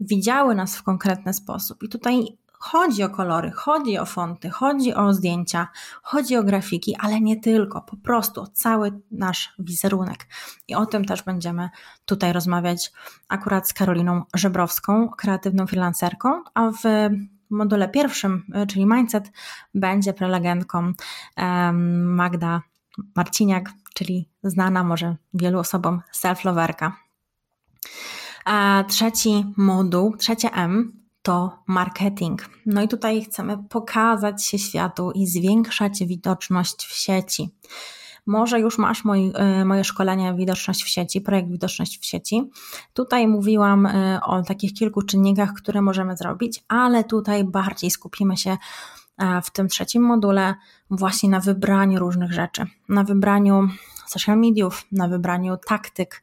Widziały 0.00 0.54
nas 0.54 0.76
w 0.76 0.82
konkretny 0.82 1.34
sposób. 1.34 1.82
I 1.82 1.88
tutaj 1.88 2.38
chodzi 2.58 3.02
o 3.02 3.10
kolory, 3.10 3.50
chodzi 3.50 3.98
o 3.98 4.04
fonty, 4.04 4.50
chodzi 4.50 4.94
o 4.94 5.12
zdjęcia, 5.12 5.68
chodzi 6.02 6.36
o 6.36 6.44
grafiki, 6.44 6.96
ale 6.98 7.20
nie 7.20 7.40
tylko, 7.40 7.82
po 7.82 7.96
prostu 7.96 8.40
o 8.42 8.46
cały 8.46 9.00
nasz 9.10 9.54
wizerunek. 9.58 10.26
I 10.68 10.74
o 10.74 10.86
tym 10.86 11.04
też 11.04 11.22
będziemy 11.22 11.70
tutaj 12.04 12.32
rozmawiać 12.32 12.92
akurat 13.28 13.68
z 13.68 13.72
Karoliną 13.72 14.22
Żebrowską, 14.34 15.08
kreatywną 15.08 15.66
freelancerką, 15.66 16.42
a 16.54 16.70
w 16.70 16.82
module 17.50 17.88
pierwszym, 17.88 18.46
czyli 18.68 18.86
mindset, 18.86 19.32
będzie 19.74 20.12
prelegentką 20.12 20.92
Magda 21.92 22.62
Marciniak, 23.14 23.72
czyli 23.94 24.28
znana 24.42 24.84
może 24.84 25.16
wielu 25.34 25.58
osobom 25.58 26.02
self-loverka. 26.14 26.92
A 28.44 28.84
trzeci 28.88 29.44
moduł, 29.56 30.16
trzecie 30.16 30.52
M 30.52 31.06
to 31.22 31.58
marketing. 31.66 32.48
No 32.66 32.82
i 32.82 32.88
tutaj 32.88 33.24
chcemy 33.24 33.58
pokazać 33.68 34.44
się 34.44 34.58
światu 34.58 35.12
i 35.14 35.26
zwiększać 35.26 36.04
widoczność 36.04 36.86
w 36.86 36.96
sieci. 36.96 37.50
Może 38.26 38.60
już 38.60 38.78
masz 38.78 39.04
moi, 39.04 39.32
e, 39.34 39.64
moje 39.64 39.84
szkolenie 39.84 40.34
Widoczność 40.34 40.84
w 40.84 40.88
sieci, 40.88 41.20
projekt 41.20 41.48
Widoczność 41.48 42.00
w 42.00 42.04
sieci. 42.04 42.50
Tutaj 42.92 43.28
mówiłam 43.28 43.86
e, 43.86 44.20
o 44.24 44.42
takich 44.42 44.74
kilku 44.74 45.02
czynnikach, 45.02 45.52
które 45.52 45.82
możemy 45.82 46.16
zrobić, 46.16 46.64
ale 46.68 47.04
tutaj 47.04 47.44
bardziej 47.44 47.90
skupimy 47.90 48.36
się 48.36 48.56
w 49.44 49.50
tym 49.50 49.68
trzecim 49.68 50.02
module 50.02 50.54
właśnie 50.90 51.28
na 51.28 51.40
wybraniu 51.40 51.98
różnych 51.98 52.32
rzeczy, 52.32 52.66
na 52.88 53.04
wybraniu 53.04 53.68
social 54.06 54.38
mediów, 54.38 54.84
na 54.92 55.08
wybraniu 55.08 55.56
taktyk, 55.66 56.22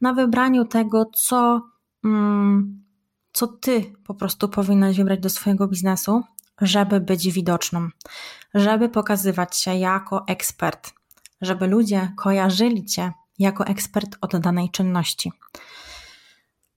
na 0.00 0.12
wybraniu 0.12 0.64
tego, 0.64 1.04
co, 1.14 1.62
mm, 2.04 2.84
co 3.32 3.46
ty 3.46 3.92
po 4.04 4.14
prostu 4.14 4.48
powinnaś 4.48 4.96
wybrać 4.96 5.20
do 5.20 5.30
swojego 5.30 5.68
biznesu, 5.68 6.22
żeby 6.60 7.00
być 7.00 7.30
widoczną, 7.30 7.88
żeby 8.54 8.88
pokazywać 8.88 9.56
się 9.56 9.74
jako 9.74 10.24
ekspert, 10.26 10.92
żeby 11.40 11.66
ludzie 11.66 12.12
kojarzyli 12.16 12.84
cię 12.84 13.12
jako 13.38 13.66
ekspert 13.66 14.16
od 14.20 14.36
danej 14.36 14.70
czynności. 14.70 15.32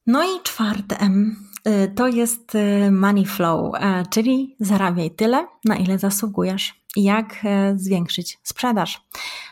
No 0.08 0.24
i 0.24 0.44
czwarte 0.44 1.00
M 1.00 1.46
to 1.96 2.08
jest 2.08 2.56
y, 2.56 2.92
money 2.92 3.26
flow, 3.26 3.76
e, 3.76 4.04
czyli 4.10 4.56
zarabiaj 4.60 5.12
tyle, 5.12 5.48
na 5.66 5.76
ile 5.76 6.00
zasługujesz. 6.00 6.82
Jak 6.96 7.36
e, 7.44 7.78
zwiększyć 7.78 8.40
sprzedaż? 8.44 9.02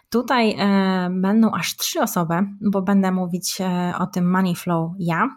Tutaj 0.09 0.57
będą 1.09 1.51
aż 1.51 1.77
trzy 1.77 2.01
osoby, 2.01 2.33
bo 2.61 2.81
będę 2.81 3.11
mówić 3.11 3.57
o 3.99 4.07
tym 4.07 4.31
money 4.31 4.55
flow 4.55 4.91
ja. 4.99 5.29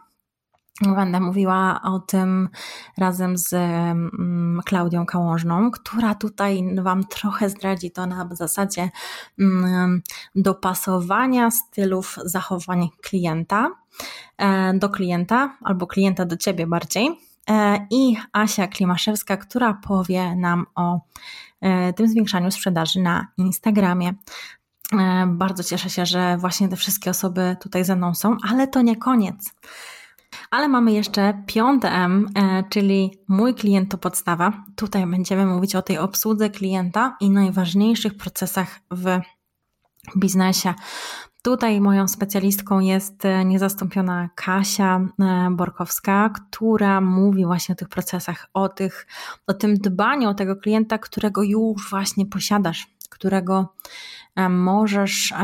Będę 0.81 1.21
mówiła 1.21 1.81
o 1.83 1.99
tym 1.99 2.49
razem 2.99 3.39
z 3.39 3.53
mm, 3.53 4.61
Klaudią 4.65 5.07
Kałożną, 5.07 5.71
która 5.71 6.15
tutaj 6.15 6.63
Wam 6.83 7.05
trochę 7.05 7.51
zdradzi 7.51 7.91
to 7.91 8.07
na 8.07 8.29
zasadzie 8.33 8.91
mm, 9.39 10.03
dopasowania 10.35 11.51
stylów 11.51 12.17
zachowań 12.25 12.89
klienta 13.03 13.71
e, 14.39 14.75
do 14.75 14.89
klienta 14.89 15.57
albo 15.63 15.87
klienta 15.87 16.25
do 16.25 16.37
Ciebie 16.37 16.67
bardziej. 16.67 17.11
I 17.91 18.17
Asia 18.33 18.67
Klimaszewska, 18.67 19.37
która 19.37 19.75
powie 19.75 20.37
nam 20.37 20.67
o 20.75 21.01
tym 21.97 22.09
zwiększaniu 22.09 22.51
sprzedaży 22.51 23.01
na 23.01 23.27
Instagramie. 23.37 24.15
E, 24.93 25.27
bardzo 25.27 25.65
cieszę 25.65 25.91
się, 25.91 26.07
że 26.07 26.37
właśnie 26.37 26.69
te 26.69 26.77
wszystkie 26.77 27.11
osoby 27.11 27.57
tutaj 27.61 27.85
ze 27.85 27.97
mną 27.97 28.15
są, 28.15 28.37
ale 28.51 28.69
to 28.69 28.83
nie 28.83 28.97
koniec. 28.97 29.55
Ale 30.51 30.69
mamy 30.69 30.93
jeszcze 30.93 31.43
piąte 31.47 31.91
M, 31.91 32.29
e, 32.35 32.65
czyli 32.71 33.19
mój 33.29 33.55
klient 33.55 33.91
to 33.91 33.99
podstawa. 33.99 34.53
Tutaj 34.77 35.07
będziemy 35.07 35.47
mówić 35.47 35.75
o 35.75 35.83
tej 35.83 35.99
obsłudze 35.99 36.51
klienta 36.51 37.17
i 37.21 37.31
najważniejszych 37.31 38.17
procesach 38.17 38.81
w 38.91 39.21
biznesie. 40.17 40.75
Tutaj 41.43 41.81
moją 41.81 42.09
specjalistką 42.09 42.81
jest 42.81 43.25
e, 43.25 43.45
niezastąpiona 43.45 44.29
Kasia 44.35 45.01
Borkowska, 45.51 46.31
która 46.31 47.01
mówi 47.01 47.45
właśnie 47.45 47.73
o 47.73 47.77
tych 47.77 47.89
procesach, 47.89 48.47
o, 48.55 48.69
tych, 48.69 49.07
o 49.47 49.55
tym 49.55 49.75
dbaniu 49.75 50.29
o 50.29 50.35
tego 50.35 50.57
klienta, 50.57 50.99
którego 50.99 51.43
już 51.43 51.91
właśnie 51.91 52.27
posiadasz, 52.27 52.87
którego 53.11 53.75
możesz, 54.51 55.35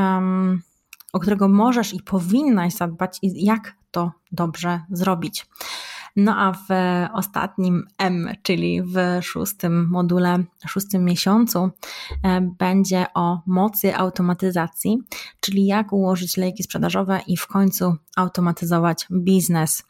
o 1.13 1.21
którego 1.21 1.49
możesz 1.49 1.95
i 1.95 2.03
powinnaś 2.03 2.73
zadbać 2.73 3.19
i 3.23 3.45
jak 3.45 3.75
to 3.93 4.13
dobrze 4.33 4.81
zrobić. 4.91 5.47
No 6.17 6.37
a 6.37 6.53
w 6.53 6.69
ostatnim 7.15 7.87
M, 7.99 8.29
czyli 8.43 8.83
w 8.83 8.97
szóstym 9.23 9.89
module, 9.91 10.45
szóstym 10.67 11.05
miesiącu, 11.05 11.71
będzie 12.59 13.07
o 13.15 13.41
mocy 13.47 13.97
automatyzacji, 13.97 14.99
czyli 15.41 15.67
jak 15.67 15.93
ułożyć 15.93 16.37
lejki 16.37 16.63
sprzedażowe 16.63 17.21
i 17.27 17.37
w 17.37 17.47
końcu 17.47 17.97
automatyzować 18.17 19.07
biznes. 19.11 19.83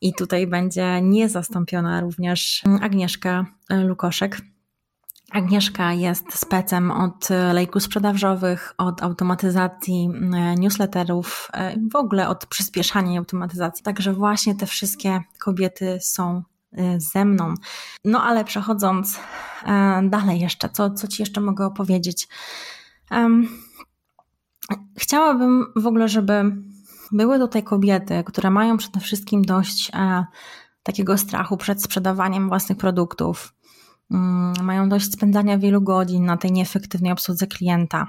I 0.00 0.14
tutaj 0.14 0.46
będzie 0.46 1.02
niezastąpiona 1.02 2.00
również 2.00 2.62
Agnieszka 2.80 3.46
Lukoszek, 3.70 4.40
Agnieszka 5.32 5.92
jest 5.92 6.38
specem 6.38 6.90
od 6.90 7.28
lejków 7.52 7.82
sprzedażowych, 7.82 8.74
od 8.78 9.02
automatyzacji 9.02 10.10
e, 10.34 10.54
newsletterów, 10.54 11.48
e, 11.52 11.76
w 11.92 11.96
ogóle 11.96 12.28
od 12.28 12.46
przyspieszania 12.46 13.18
automatyzacji. 13.18 13.84
Także 13.84 14.12
właśnie 14.12 14.54
te 14.54 14.66
wszystkie 14.66 15.20
kobiety 15.38 15.98
są 16.00 16.42
e, 16.72 17.00
ze 17.00 17.24
mną. 17.24 17.54
No 18.04 18.22
ale 18.22 18.44
przechodząc 18.44 19.20
dalej 20.02 20.40
jeszcze, 20.40 20.68
co, 20.68 20.90
co 20.90 21.08
Ci 21.08 21.22
jeszcze 21.22 21.40
mogę 21.40 21.66
opowiedzieć? 21.66 22.28
Um, 23.10 23.48
chciałabym 24.98 25.72
w 25.76 25.86
ogóle, 25.86 26.08
żeby 26.08 26.56
były 27.12 27.38
tutaj 27.38 27.62
kobiety, 27.62 28.24
które 28.26 28.50
mają 28.50 28.76
przede 28.76 29.00
wszystkim 29.00 29.42
dość 29.42 29.90
e, 29.94 30.24
takiego 30.82 31.18
strachu 31.18 31.56
przed 31.56 31.82
sprzedawaniem 31.82 32.48
własnych 32.48 32.78
produktów, 32.78 33.54
mają 34.62 34.88
dość 34.88 35.12
spędzania 35.12 35.58
wielu 35.58 35.82
godzin 35.82 36.24
na 36.24 36.36
tej 36.36 36.52
nieefektywnej 36.52 37.12
obsłudze 37.12 37.46
klienta, 37.46 38.06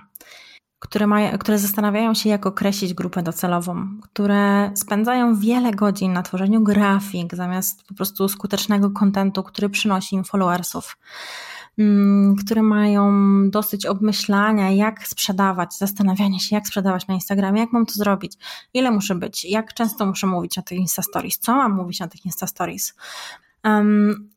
które, 0.79 1.07
mają, 1.07 1.37
które 1.37 1.59
zastanawiają 1.59 2.13
się, 2.13 2.29
jak 2.29 2.45
określić 2.45 2.93
grupę 2.93 3.23
docelową, 3.23 3.87
które 4.01 4.71
spędzają 4.75 5.35
wiele 5.35 5.71
godzin 5.71 6.13
na 6.13 6.23
tworzeniu 6.23 6.63
grafik 6.63 7.35
zamiast 7.35 7.83
po 7.83 7.93
prostu 7.93 8.29
skutecznego 8.29 8.91
kontentu, 8.91 9.43
który 9.43 9.69
przynosi 9.69 10.15
im 10.15 10.23
followersów. 10.23 10.97
mm, 11.77 12.35
które 12.35 12.63
mają 12.63 13.11
dosyć 13.49 13.85
obmyślania, 13.85 14.71
jak 14.71 15.07
sprzedawać, 15.07 15.77
zastanawiania 15.77 16.39
się, 16.39 16.55
jak 16.55 16.67
sprzedawać 16.67 17.07
na 17.07 17.13
Instagramie, 17.13 17.61
jak 17.61 17.71
mam 17.73 17.85
to 17.85 17.93
zrobić, 17.93 18.33
ile 18.73 18.91
muszę 18.91 19.15
być, 19.15 19.45
jak 19.45 19.73
często 19.73 20.05
muszę 20.05 20.27
mówić 20.27 20.57
na 20.57 20.63
tych 20.63 20.77
Insta 20.77 21.01
Stories, 21.01 21.39
co 21.39 21.55
mam 21.55 21.71
mówić 21.71 21.99
na 21.99 22.07
tych 22.07 22.25
Insta 22.25 22.47
Stories. 22.47 22.93
Um, 23.63 24.32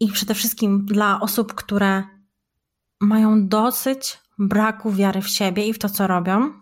I 0.00 0.12
przede 0.12 0.34
wszystkim 0.34 0.86
dla 0.86 1.20
osób, 1.20 1.54
które 1.54 2.04
mają 3.00 3.48
dosyć 3.48 4.18
braku 4.38 4.92
wiary 4.92 5.22
w 5.22 5.28
siebie 5.28 5.66
i 5.66 5.72
w 5.72 5.78
to, 5.78 5.88
co 5.88 6.06
robią, 6.06 6.52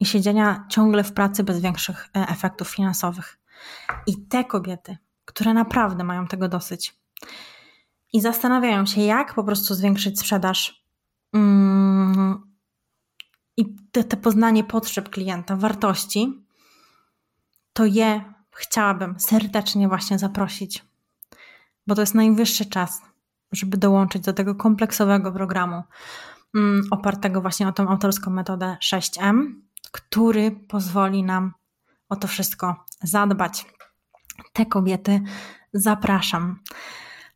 i 0.00 0.06
siedzenia 0.06 0.66
ciągle 0.70 1.04
w 1.04 1.12
pracy 1.12 1.44
bez 1.44 1.60
większych 1.60 2.08
e, 2.16 2.28
efektów 2.28 2.68
finansowych. 2.68 3.38
I 4.06 4.26
te 4.26 4.44
kobiety, 4.44 4.96
które 5.24 5.54
naprawdę 5.54 6.04
mają 6.04 6.26
tego 6.26 6.48
dosyć 6.48 6.96
i 8.12 8.20
zastanawiają 8.20 8.86
się, 8.86 9.00
jak 9.00 9.34
po 9.34 9.44
prostu 9.44 9.74
zwiększyć 9.74 10.20
sprzedaż 10.20 10.84
mm, 11.32 12.52
i 13.56 13.76
te, 13.92 14.04
te 14.04 14.16
poznanie 14.16 14.64
potrzeb 14.64 15.08
klienta, 15.08 15.56
wartości, 15.56 16.46
to 17.72 17.84
je 17.84 18.32
chciałabym 18.50 19.20
serdecznie 19.20 19.88
właśnie 19.88 20.18
zaprosić, 20.18 20.84
bo 21.86 21.94
to 21.94 22.00
jest 22.00 22.14
najwyższy 22.14 22.66
czas, 22.66 23.02
żeby 23.52 23.76
dołączyć 23.76 24.22
do 24.22 24.32
tego 24.32 24.54
kompleksowego 24.54 25.32
programu 25.32 25.82
mm, 26.54 26.82
opartego 26.90 27.40
właśnie 27.40 27.68
o 27.68 27.72
tą 27.72 27.88
autorską 27.88 28.30
metodę 28.30 28.76
6M, 28.82 29.54
który 29.92 30.50
pozwoli 30.50 31.22
nam 31.22 31.52
o 32.08 32.16
to 32.16 32.28
wszystko 32.28 32.84
zadbać. 33.02 33.66
Te 34.52 34.66
kobiety 34.66 35.20
zapraszam. 35.72 36.60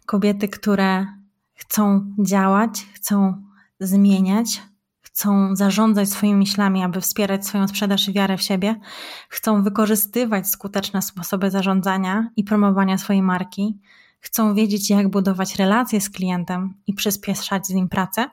Kobiety, 0.06 0.48
które 0.48 1.06
chcą 1.54 2.14
działać, 2.18 2.86
chcą 2.94 3.42
zmieniać, 3.80 4.62
chcą 5.00 5.56
zarządzać 5.56 6.08
swoimi 6.08 6.34
myślami, 6.34 6.82
aby 6.82 7.00
wspierać 7.00 7.46
swoją 7.46 7.68
sprzedaż 7.68 8.08
i 8.08 8.12
wiarę 8.12 8.36
w 8.36 8.42
siebie, 8.42 8.80
chcą 9.28 9.62
wykorzystywać 9.62 10.50
skuteczne 10.50 11.02
sposoby 11.02 11.50
zarządzania 11.50 12.30
i 12.36 12.44
promowania 12.44 12.98
swojej 12.98 13.22
marki, 13.22 13.80
chcą 14.26 14.54
wiedzieć, 14.54 14.90
jak 14.90 15.08
budować 15.08 15.56
relacje 15.56 16.00
z 16.00 16.10
klientem 16.10 16.74
i 16.86 16.94
przyspieszać 16.94 17.66
z 17.66 17.70
nim 17.70 17.88
pracę, 17.88 18.30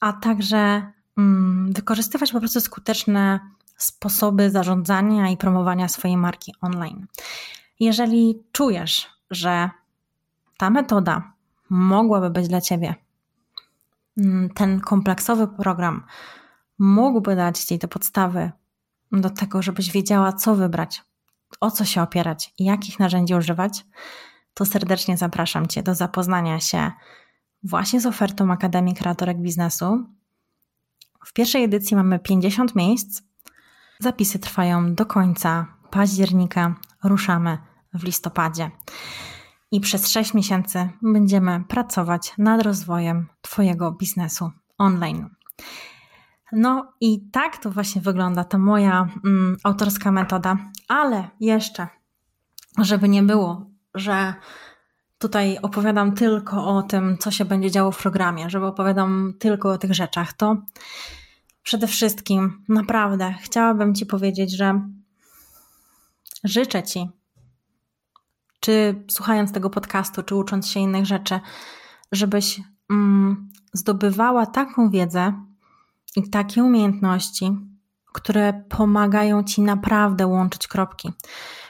a 0.00 0.12
także 0.12 0.92
mm, 1.18 1.72
wykorzystywać 1.72 2.32
po 2.32 2.40
prostu 2.40 2.60
skuteczne 2.60 3.40
sposoby 3.76 4.50
zarządzania 4.50 5.30
i 5.30 5.36
promowania 5.36 5.88
swojej 5.88 6.16
marki 6.16 6.54
online. 6.60 7.06
Jeżeli 7.80 8.42
czujesz, 8.52 9.10
że 9.30 9.70
ta 10.56 10.70
metoda 10.70 11.32
mogłaby 11.70 12.30
być 12.30 12.48
dla 12.48 12.60
Ciebie, 12.60 12.94
mm, 14.18 14.50
ten 14.50 14.80
kompleksowy 14.80 15.48
program 15.48 16.04
mógłby 16.78 17.36
dać 17.36 17.58
Ci 17.58 17.78
te 17.78 17.88
podstawy 17.88 18.50
do 19.12 19.30
tego, 19.30 19.62
żebyś 19.62 19.90
wiedziała, 19.90 20.32
co 20.32 20.54
wybrać, 20.54 21.02
o 21.60 21.70
co 21.70 21.84
się 21.84 22.02
opierać 22.02 22.54
jakich 22.58 22.98
narzędzi 22.98 23.34
używać, 23.34 23.84
to 24.56 24.64
serdecznie 24.64 25.16
zapraszam 25.16 25.66
Cię 25.66 25.82
do 25.82 25.94
zapoznania 25.94 26.60
się 26.60 26.92
właśnie 27.62 28.00
z 28.00 28.06
ofertą 28.06 28.52
Akademii 28.52 28.94
Kreatorek 28.94 29.38
Biznesu. 29.38 30.06
W 31.26 31.32
pierwszej 31.32 31.64
edycji 31.64 31.96
mamy 31.96 32.18
50 32.18 32.74
miejsc. 32.74 33.22
Zapisy 34.00 34.38
trwają 34.38 34.94
do 34.94 35.06
końca 35.06 35.66
października. 35.90 36.74
Ruszamy 37.04 37.58
w 37.94 38.04
listopadzie. 38.04 38.70
I 39.70 39.80
przez 39.80 40.08
6 40.08 40.34
miesięcy 40.34 40.88
będziemy 41.02 41.64
pracować 41.68 42.32
nad 42.38 42.62
rozwojem 42.62 43.26
Twojego 43.40 43.92
biznesu 43.92 44.50
online. 44.78 45.30
No 46.52 46.92
i 47.00 47.30
tak 47.30 47.56
to 47.56 47.70
właśnie 47.70 48.02
wygląda 48.02 48.44
ta 48.44 48.58
moja 48.58 49.08
mm, 49.24 49.56
autorska 49.64 50.12
metoda, 50.12 50.56
ale 50.88 51.30
jeszcze, 51.40 51.88
żeby 52.78 53.08
nie 53.08 53.22
było, 53.22 53.75
że 53.96 54.34
tutaj 55.18 55.58
opowiadam 55.62 56.14
tylko 56.14 56.66
o 56.66 56.82
tym, 56.82 57.18
co 57.18 57.30
się 57.30 57.44
będzie 57.44 57.70
działo 57.70 57.92
w 57.92 57.98
programie, 57.98 58.50
żeby 58.50 58.66
opowiadam 58.66 59.34
tylko 59.38 59.70
o 59.70 59.78
tych 59.78 59.94
rzeczach, 59.94 60.32
to 60.32 60.56
przede 61.62 61.86
wszystkim 61.86 62.64
naprawdę 62.68 63.34
chciałabym 63.40 63.94
Ci 63.94 64.06
powiedzieć, 64.06 64.56
że 64.56 64.80
życzę 66.44 66.82
Ci, 66.82 67.08
czy 68.60 69.04
słuchając 69.10 69.52
tego 69.52 69.70
podcastu, 69.70 70.22
czy 70.22 70.34
ucząc 70.34 70.68
się 70.68 70.80
innych 70.80 71.06
rzeczy, 71.06 71.40
żebyś 72.12 72.60
mm, 72.90 73.50
zdobywała 73.72 74.46
taką 74.46 74.90
wiedzę 74.90 75.32
i 76.16 76.30
takie 76.30 76.64
umiejętności, 76.64 77.56
które 78.12 78.64
pomagają 78.68 79.44
Ci 79.44 79.62
naprawdę 79.62 80.26
łączyć 80.26 80.68
kropki, 80.68 81.12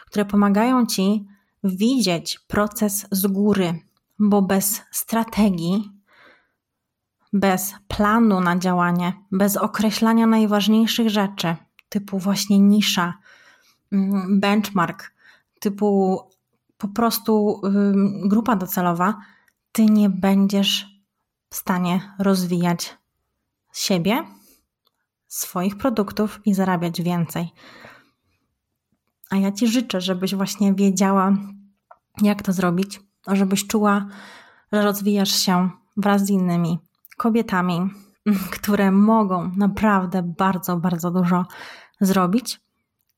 które 0.06 0.24
pomagają 0.24 0.86
Ci 0.86 1.26
widzieć 1.64 2.38
proces 2.46 3.06
z 3.10 3.26
góry, 3.26 3.80
bo 4.18 4.42
bez 4.42 4.82
strategii, 4.90 5.90
bez 7.32 7.74
planu 7.88 8.40
na 8.40 8.58
działanie, 8.58 9.12
bez 9.32 9.56
określania 9.56 10.26
najważniejszych 10.26 11.10
rzeczy, 11.10 11.56
typu 11.88 12.18
właśnie 12.18 12.58
nisza, 12.58 13.14
mm, 13.92 14.40
benchmark, 14.40 15.12
typu 15.60 16.20
po 16.78 16.88
prostu 16.88 17.60
grupa 18.24 18.56
docelowa, 18.56 19.14
ty 19.72 19.84
nie 19.84 20.10
będziesz 20.10 20.86
w 21.50 21.56
stanie 21.56 22.14
rozwijać 22.18 22.98
siebie, 23.72 24.24
swoich 25.28 25.76
produktów 25.76 26.40
i 26.44 26.54
zarabiać 26.54 27.02
więcej. 27.02 27.52
A 29.30 29.36
ja 29.36 29.52
Ci 29.52 29.68
życzę, 29.68 30.00
żebyś 30.00 30.34
właśnie 30.34 30.74
wiedziała, 30.74 31.36
jak 32.22 32.42
to 32.42 32.52
zrobić, 32.52 33.00
żebyś 33.32 33.66
czuła, 33.66 34.06
że 34.72 34.82
rozwijasz 34.82 35.32
się 35.32 35.70
wraz 35.96 36.26
z 36.26 36.30
innymi 36.30 36.78
kobietami, 37.16 37.90
które 38.56 38.90
mogą 38.90 39.50
naprawdę 39.56 40.22
bardzo, 40.22 40.76
bardzo 40.76 41.10
dużo 41.10 41.44
zrobić 42.00 42.60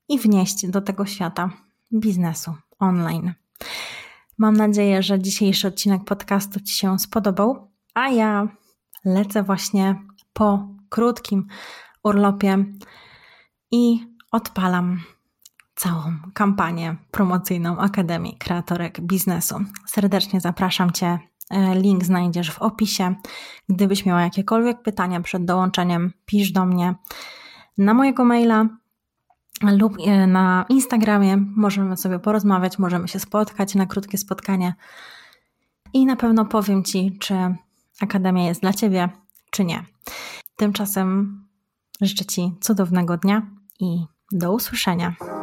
i 0.09 0.19
wnieść 0.19 0.67
do 0.67 0.81
tego 0.81 1.05
świata 1.05 1.49
biznesu 1.93 2.55
online. 2.79 3.33
Mam 4.37 4.57
nadzieję, 4.57 5.03
że 5.03 5.19
dzisiejszy 5.19 5.67
odcinek 5.67 6.03
podcastu 6.03 6.59
Ci 6.59 6.73
się 6.73 6.99
spodobał, 6.99 7.71
a 7.93 8.09
ja 8.09 8.47
lecę 9.05 9.43
właśnie 9.43 9.95
po 10.33 10.67
krótkim 10.89 11.47
urlopie 12.03 12.65
i 13.71 14.07
odpalam 14.31 14.99
całą 15.79 16.13
kampanię 16.33 16.95
promocyjną 17.11 17.77
Akademii 17.77 18.37
Kreatorek 18.37 19.01
Biznesu. 19.01 19.55
Serdecznie 19.85 20.41
zapraszam 20.41 20.91
Cię. 20.91 21.19
E, 21.49 21.75
link 21.75 22.03
znajdziesz 22.03 22.51
w 22.51 22.61
opisie. 22.61 23.15
Gdybyś 23.69 24.05
miała 24.05 24.21
jakiekolwiek 24.21 24.81
pytania 24.81 25.21
przed 25.21 25.45
dołączeniem, 25.45 26.13
pisz 26.25 26.51
do 26.51 26.65
mnie 26.65 26.95
na 27.77 27.93
mojego 27.93 28.25
maila 28.25 28.65
lub 29.61 29.97
e, 30.05 30.27
na 30.27 30.65
Instagramie. 30.69 31.37
Możemy 31.55 31.97
sobie 31.97 32.19
porozmawiać, 32.19 32.79
możemy 32.79 33.07
się 33.07 33.19
spotkać 33.19 33.75
na 33.75 33.85
krótkie 33.85 34.17
spotkanie 34.17 34.73
i 35.93 36.05
na 36.05 36.15
pewno 36.15 36.45
powiem 36.45 36.83
Ci, 36.83 37.17
czy 37.19 37.35
Akademia 38.01 38.47
jest 38.47 38.61
dla 38.61 38.73
Ciebie, 38.73 39.09
czy 39.51 39.65
nie. 39.65 39.83
Tymczasem 40.55 41.39
życzę 42.01 42.25
Ci 42.25 42.51
cudownego 42.61 43.17
dnia 43.17 43.41
i 43.79 44.05
do 44.31 44.53
usłyszenia. 44.53 45.38